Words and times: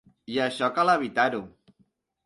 I 0.35 0.39
això 0.45 0.71
cal 0.79 0.93
evitar-ho. 0.95 1.45